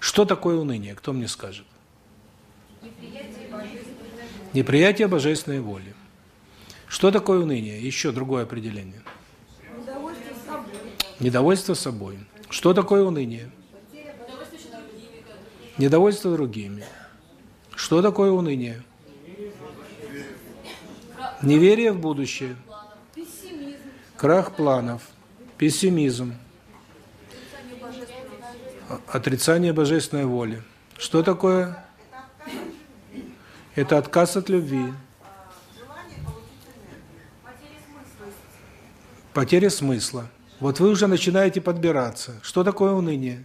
Что 0.00 0.24
такое 0.24 0.56
уныние? 0.56 0.94
Кто 0.94 1.12
мне 1.12 1.28
скажет? 1.28 1.66
Неприятие 4.52 5.08
божественной 5.08 5.60
воли. 5.60 5.94
Что 6.88 7.10
такое 7.10 7.40
уныние? 7.40 7.80
Еще 7.80 8.12
другое 8.12 8.44
определение. 8.44 9.02
Недовольство 9.76 10.34
собой. 10.46 10.80
Недовольство 11.20 11.74
собой. 11.74 12.18
Что 12.48 12.72
такое 12.72 13.02
уныние? 13.04 13.50
Недовольство 15.76 16.32
другими. 16.32 16.84
Что 17.74 18.02
такое 18.02 18.30
уныние? 18.30 18.82
Неверие 21.42 21.92
в 21.92 22.00
будущее. 22.00 22.56
Крах 24.16 24.56
планов. 24.56 25.02
Пессимизм. 25.56 26.34
Отрицание 29.08 29.72
божественной 29.72 30.24
воли. 30.24 30.62
Что 30.96 31.22
такое? 31.22 31.84
Это 33.74 33.98
отказ 33.98 34.36
от 34.36 34.48
любви. 34.48 34.92
Потеря 39.34 39.70
смысла. 39.70 40.28
Вот 40.58 40.80
вы 40.80 40.88
уже 40.88 41.06
начинаете 41.06 41.60
подбираться. 41.60 42.40
Что 42.42 42.64
такое 42.64 42.92
уныние? 42.92 43.44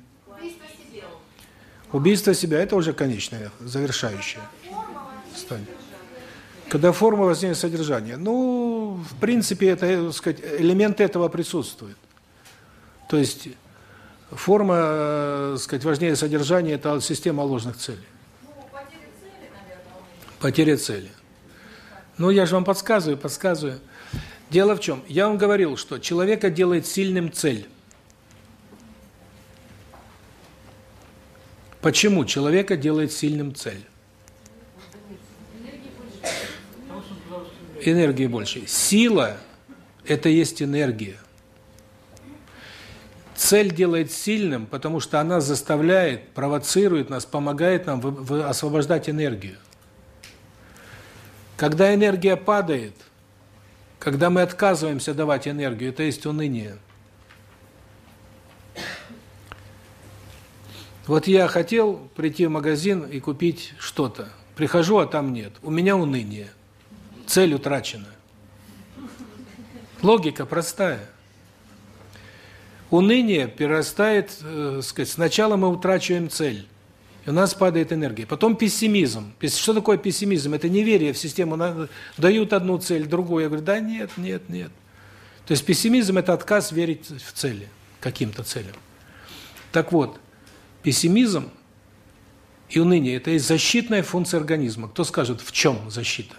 Убийство 1.92 2.34
себя– 2.34 2.60
это 2.64 2.76
уже 2.76 2.94
конечное, 2.94 3.52
завершающее. 3.60 4.42
Когда 6.70 6.92
форма 6.92 7.26
возникнет 7.26 7.58
содержание. 7.58 8.18
Ну, 8.18 9.04
в 9.08 9.20
принципе, 9.20 9.70
это, 9.70 10.06
так 10.06 10.14
сказать, 10.16 10.40
элементы 10.58 11.04
этого 11.04 11.30
присутствуют. 11.30 11.98
То 13.10 13.18
есть 13.18 13.50
форма, 14.36 15.54
так 15.54 15.62
сказать, 15.62 15.86
важнее 15.86 16.16
содержания– 16.16 16.74
это 16.76 17.00
система 17.02 17.42
ложных 17.42 17.78
целей. 17.78 18.00
Потеря 20.40 20.78
цели. 20.78 21.12
Ну, 22.18 22.30
я 22.30 22.46
же 22.46 22.56
вам 22.56 22.66
подсказываю, 22.66 23.18
подсказываю. 23.18 23.80
Дело 24.50 24.76
в 24.76 24.80
чем? 24.80 25.04
Я 25.08 25.28
вам 25.28 25.38
говорил, 25.38 25.78
что 25.78 26.00
человека 26.00 26.50
делает 26.50 26.86
сильным 26.86 27.32
цель. 27.32 27.68
Почему 31.82 32.24
человека 32.24 32.78
делает 32.78 33.12
сильным 33.12 33.56
цель? 33.56 33.84
Энергии 37.82 38.28
больше. 38.28 38.66
Сила– 38.68 39.38
это 40.06 40.30
есть 40.30 40.62
энергия. 40.62 41.18
Цель 43.36 43.74
делает 43.74 44.12
сильным, 44.12 44.66
потому 44.66 45.00
что 45.00 45.20
она 45.20 45.42
заставляет, 45.42 46.30
провоцирует 46.30 47.10
нас, 47.10 47.26
помогает 47.26 47.88
нам 47.88 48.02
освобождать 48.46 49.10
энергию. 49.10 49.58
Когда 51.58 51.94
энергия 51.94 52.36
падает, 52.36 52.94
когда 54.00 54.30
мы 54.30 54.42
отказываемся 54.42 55.14
давать 55.14 55.48
энергию, 55.48 55.90
это 55.90 56.04
есть 56.04 56.26
уныние. 56.26 56.78
Вот 61.06 61.28
я 61.28 61.48
хотел 61.48 62.10
прийти 62.16 62.46
в 62.46 62.50
магазин 62.50 63.04
и 63.04 63.20
купить 63.20 63.74
что-то. 63.78 64.30
Прихожу, 64.56 65.00
а 65.00 65.06
там 65.06 65.34
нет. 65.34 65.54
У 65.62 65.72
меня 65.72 65.98
уныние. 65.98 66.50
Цель 67.28 67.54
утрачена. 67.54 68.08
Логика 70.02 70.46
простая. 70.46 71.10
Уныние 72.94 73.48
перерастает, 73.48 74.38
э, 74.44 74.82
сказать, 74.84 75.10
сначала 75.10 75.56
мы 75.56 75.68
утрачиваем 75.70 76.30
цель, 76.30 76.68
и 77.26 77.30
у 77.30 77.34
нас 77.34 77.54
падает 77.54 77.92
энергия. 77.92 78.26
Потом 78.28 78.56
пессимизм. 78.56 79.34
Что 79.42 79.74
такое 79.74 79.98
пессимизм? 79.98 80.54
Это 80.54 80.70
неверие 80.70 81.14
в 81.14 81.18
систему. 81.18 81.58
Дают 82.18 82.54
одну 82.54 82.78
цель, 82.78 83.08
другую. 83.08 83.44
Я 83.44 83.50
говорю, 83.50 83.66
да 83.66 83.80
нет, 83.80 84.12
нет, 84.18 84.48
нет. 84.48 84.72
То 85.48 85.54
есть 85.54 85.66
пессимизм– 85.66 86.18
это 86.20 86.34
отказ 86.34 86.72
верить 86.72 87.08
в 87.10 87.34
цели, 87.34 87.68
каким-то 88.00 88.44
целям. 88.44 88.76
Так 89.72 89.92
вот, 89.92 90.20
Пессимизм 90.84 91.50
и 92.70 92.78
уныние– 92.78 93.16
это 93.18 93.32
есть 93.32 93.48
защитная 93.48 94.04
функция 94.04 94.40
организма. 94.40 94.90
Кто 94.90 95.06
скажет, 95.06 95.42
в 95.42 95.52
чем 95.54 95.90
защита? 95.90 96.36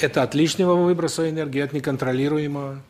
Это 0.00 0.22
от 0.22 0.34
лишнего 0.34 0.74
выброса 0.74 1.28
энергии, 1.30 1.60
от 1.60 1.72
неконтролируемого. 1.72 2.80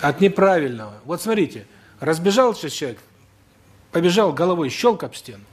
От 0.00 0.20
неправильного. 0.20 0.94
Вот 1.04 1.22
смотрите, 1.22 1.66
разбежался 2.00 2.70
человек, 2.70 2.98
побежал 3.92 4.32
головой, 4.32 4.70
щелк 4.70 5.04
об 5.04 5.14
стену. 5.14 5.44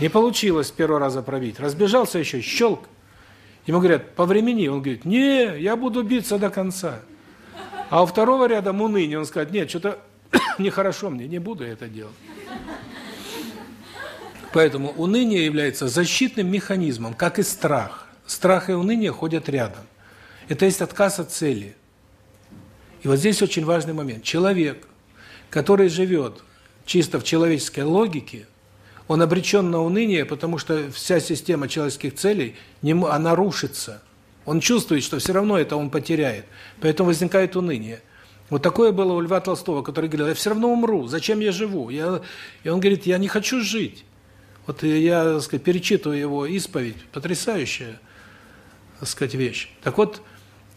Не 0.00 0.08
получилось 0.08 0.68
с 0.68 0.70
первого 0.70 1.00
раза 1.00 1.22
пробить. 1.22 1.58
Разбежался 1.58 2.18
еще, 2.18 2.40
щелк. 2.40 2.84
Ему 3.66 3.78
говорят, 3.78 4.14
по 4.14 4.26
времени, 4.26 4.68
он 4.68 4.82
говорит, 4.82 5.04
не, 5.04 5.58
я 5.58 5.76
буду 5.76 6.02
биться 6.02 6.38
до 6.38 6.50
конца. 6.50 7.00
А 7.88 8.02
у 8.02 8.06
второго 8.06 8.46
рядом 8.46 8.82
уныние, 8.82 9.18
он 9.18 9.24
скажет, 9.24 9.52
нет, 9.52 9.70
что-то 9.70 9.98
нехорошо 10.58 11.10
мне, 11.10 11.26
не 11.26 11.38
буду 11.38 11.64
это 11.64 11.88
делать. 11.88 12.14
Поэтому 14.54 14.90
уныние 14.90 15.44
является 15.44 15.88
защитным 15.88 16.46
механизмом, 16.46 17.14
как 17.14 17.40
и 17.40 17.42
страх. 17.42 18.06
Страх 18.24 18.70
и 18.70 18.72
уныние 18.72 19.10
ходят 19.10 19.48
рядом. 19.48 19.82
Это 20.48 20.64
есть 20.64 20.80
отказ 20.80 21.18
от 21.18 21.32
цели. 21.32 21.74
И 23.02 23.08
вот 23.08 23.16
здесь 23.16 23.42
очень 23.42 23.64
важный 23.64 23.94
момент. 23.94 24.22
Человек, 24.22 24.86
который 25.50 25.88
живет 25.88 26.44
чисто 26.86 27.18
в 27.18 27.24
человеческой 27.24 27.82
логике, 27.82 28.46
он 29.08 29.22
обречен 29.22 29.72
на 29.72 29.82
уныние, 29.82 30.24
потому 30.24 30.58
что 30.58 30.88
вся 30.92 31.18
система 31.18 31.66
человеческих 31.66 32.14
целей, 32.14 32.54
она 32.80 33.34
рушится. 33.34 34.02
Он 34.44 34.60
чувствует, 34.60 35.02
что 35.02 35.18
все 35.18 35.32
равно 35.32 35.58
это 35.58 35.74
он 35.74 35.90
потеряет. 35.90 36.44
Поэтому 36.80 37.08
возникает 37.08 37.56
уныние. 37.56 38.02
Вот 38.50 38.62
такое 38.62 38.92
было 38.92 39.14
у 39.14 39.20
Льва 39.20 39.40
Толстого, 39.40 39.82
который 39.82 40.08
говорил, 40.08 40.28
я 40.28 40.34
все 40.34 40.50
равно 40.50 40.70
умру, 40.70 41.08
зачем 41.08 41.40
я 41.40 41.50
живу? 41.50 41.90
Я, 41.90 42.22
и 42.62 42.68
он 42.68 42.78
говорит, 42.78 43.04
я 43.04 43.18
не 43.18 43.26
хочу 43.26 43.60
жить. 43.60 44.04
Вот 44.66 44.82
я, 44.82 45.24
так 45.24 45.42
сказать, 45.42 45.62
перечитываю 45.62 46.18
его 46.18 46.46
исповедь, 46.46 47.02
потрясающая, 47.12 48.00
так 48.98 49.08
сказать, 49.08 49.34
вещь. 49.34 49.70
Так 49.82 49.98
вот, 49.98 50.22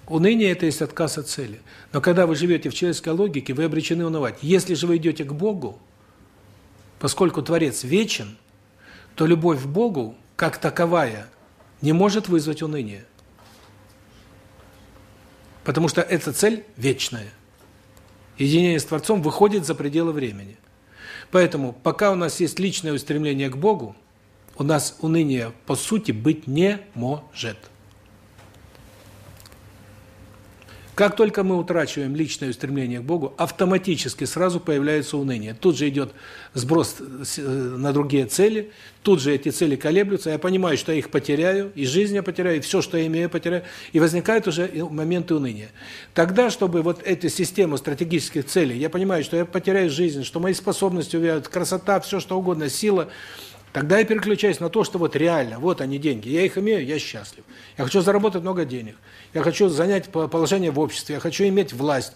уныние– 0.07 0.51
это 0.51 0.65
есть 0.65 0.81
отказ 0.81 1.17
от 1.17 1.27
цели. 1.27 1.61
Но 1.93 2.01
когда 2.01 2.27
вы 2.27 2.35
живете 2.35 2.69
в 2.69 2.73
человеческой 2.73 3.13
логике, 3.13 3.53
вы 3.53 3.63
обречены 3.63 4.05
унывать. 4.05 4.39
Если 4.41 4.73
же 4.73 4.87
вы 4.87 4.97
идете 4.97 5.23
к 5.23 5.31
Богу, 5.31 5.79
Поскольку 6.99 7.41
Творец 7.41 7.83
вечен, 7.83 8.37
то 9.15 9.25
любовь 9.25 9.61
к 9.61 9.65
Богу, 9.65 10.15
как 10.35 10.57
таковая, 10.57 11.27
не 11.81 11.93
может 11.93 12.27
вызвать 12.27 12.61
уныние. 12.61 13.05
Потому 15.63 15.87
что 15.87 16.01
эта 16.01 16.33
цель 16.33 16.65
вечная. 16.75 17.29
Единение 18.37 18.79
с 18.79 18.85
Творцом 18.85 19.21
выходит 19.21 19.65
за 19.65 19.75
пределы 19.75 20.11
времени. 20.11 20.57
Поэтому, 21.31 21.73
пока 21.73 22.11
у 22.11 22.15
нас 22.15 22.39
есть 22.39 22.59
личное 22.59 22.93
устремление 22.93 23.49
к 23.49 23.57
Богу, 23.57 23.95
у 24.57 24.63
нас 24.63 24.97
уныния, 25.01 25.53
по 25.65 25.75
сути, 25.75 26.11
быть 26.11 26.47
не 26.47 26.79
может. 26.93 27.57
Как 30.97 31.15
только 31.15 31.43
мы 31.43 31.59
утрачиваем 31.59 32.15
личное 32.15 32.49
устремление 32.49 33.01
к 33.01 33.03
Богу, 33.03 33.31
автоматически 33.37 34.23
сразу 34.23 34.59
появляется 34.59 35.17
уныние. 35.17 35.53
Тут 35.53 35.77
же 35.77 35.87
идет 35.89 36.11
сброс 36.55 36.95
э, 37.37 37.41
на 37.77 37.93
другие 37.93 38.25
цели, 38.25 38.71
тут 39.03 39.21
же 39.21 39.31
эти 39.31 39.49
цели 39.49 39.75
колеблются, 39.75 40.31
я 40.31 40.39
понимаю, 40.39 40.75
что 40.75 40.91
я 40.91 40.97
их 40.97 41.11
потеряю, 41.11 41.71
и 41.75 41.85
жизнь 41.85 42.15
я 42.15 42.23
потеряю, 42.23 42.57
и 42.57 42.61
все, 42.61 42.81
что 42.81 42.97
я 42.97 43.05
имею, 43.05 43.29
потеряю, 43.29 43.61
и 43.93 43.99
возникают 43.99 44.47
уже 44.47 44.71
моменты 44.89 45.35
уныния. 45.35 45.69
Тогда, 46.15 46.49
чтобы 46.49 46.81
вот 46.81 47.03
эту 47.03 47.29
систему 47.29 47.77
стратегических 47.77 48.47
целей, 48.47 48.79
я 48.79 48.89
понимаю, 48.89 49.23
что 49.23 49.37
я 49.37 49.45
потеряю 49.45 49.91
жизнь, 49.91 50.23
что 50.23 50.39
мои 50.39 50.55
способности 50.55 51.15
увядут, 51.15 51.47
красота, 51.47 51.99
все 51.99 52.19
что 52.19 52.39
угодно, 52.39 52.69
сила– 52.69 53.09
Тогда 53.77 53.99
я 53.99 54.05
переключаюсь 54.05 54.59
на 54.59 54.69
то, 54.69 54.83
что 54.83 54.97
вот 54.97 55.15
реально, 55.15 55.59
вот 55.59 55.81
они 55.81 55.99
деньги, 55.99 56.29
я 56.29 56.41
их 56.41 56.57
имею, 56.57 56.83
я 56.83 56.97
счастлив. 56.97 57.43
Я 57.77 57.83
хочу 57.83 58.01
заработать 58.01 58.41
много 58.41 58.65
денег, 58.65 58.95
я 59.35 59.43
хочу 59.43 59.69
занять 59.69 60.09
положение 60.09 60.71
в 60.71 60.79
обществе, 60.79 61.13
я 61.13 61.21
хочу 61.21 61.43
иметь 61.43 61.73
власть. 61.73 62.13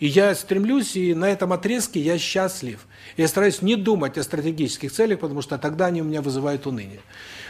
И 0.00 0.08
я 0.08 0.34
стремлюсь, 0.34 0.96
и 0.96 1.14
на 1.14 1.30
этом 1.30 1.52
отрезке 1.52 2.00
я 2.00 2.18
счастлив. 2.18 2.84
Я 3.16 3.28
стараюсь 3.28 3.62
не 3.62 3.76
думать 3.76 4.18
о 4.18 4.24
стратегических 4.24 4.90
целях, 4.90 5.20
потому 5.20 5.40
что 5.40 5.56
тогда 5.56 5.86
они 5.86 6.02
у 6.02 6.04
меня 6.04 6.20
вызывают 6.20 6.66
уныние. 6.66 6.98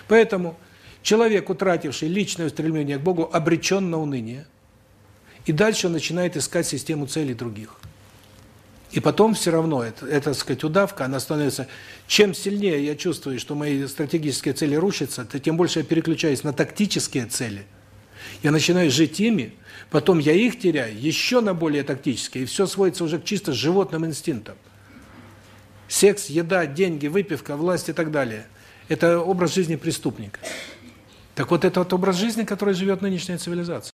Поэтому 0.08 0.58
человек, 1.00 1.48
утративший 1.48 2.08
личное 2.08 2.50
стремление 2.50 2.98
к 2.98 3.00
Богу, 3.00 3.30
обречен 3.32 3.88
на 3.88 3.98
уныние. 3.98 4.46
И 5.46 5.52
дальше 5.52 5.86
он 5.86 5.94
начинает 5.94 6.36
искать 6.36 6.66
систему 6.66 7.06
целей 7.06 7.32
других. 7.32 7.78
И 8.94 9.00
потом 9.00 9.34
все 9.34 9.50
равно, 9.50 9.82
это, 9.82 10.06
это, 10.06 10.26
так 10.26 10.34
сказать, 10.36 10.62
удавка, 10.62 11.04
она 11.04 11.18
становится... 11.18 11.66
Чем 12.06 12.32
сильнее 12.32 12.86
я 12.86 12.94
чувствую, 12.94 13.40
что 13.40 13.56
мои 13.56 13.88
стратегические 13.88 14.54
цели 14.54 14.76
рушатся, 14.76 15.24
то 15.24 15.40
тем 15.40 15.56
больше 15.56 15.80
я 15.80 15.84
переключаюсь 15.84 16.44
на 16.44 16.52
тактические 16.52 17.26
цели. 17.26 17.66
Я 18.44 18.52
начинаю 18.52 18.92
жить 18.92 19.18
ими, 19.18 19.52
потом 19.90 20.20
я 20.20 20.32
их 20.32 20.60
теряю, 20.60 20.96
еще 20.96 21.40
на 21.40 21.54
более 21.54 21.82
тактические, 21.82 22.44
и 22.44 22.46
все 22.46 22.66
сводится 22.66 23.02
уже 23.02 23.18
к 23.18 23.24
чисто 23.24 23.52
животным 23.52 24.06
инстинктам. 24.06 24.54
Секс, 25.88 26.26
еда, 26.26 26.64
деньги, 26.64 27.08
выпивка, 27.08 27.56
власть 27.56 27.88
и 27.88 27.92
так 27.92 28.12
далее– 28.12 28.46
это 28.88 29.18
образ 29.18 29.54
жизни 29.54 29.74
преступника. 29.74 30.38
Так 31.34 31.50
вот, 31.50 31.64
это 31.64 31.80
вот 31.80 31.92
образ 31.92 32.16
жизни, 32.16 32.44
который 32.44 32.74
живет 32.74 33.02
нынешняя 33.02 33.38
цивилизация. 33.38 33.93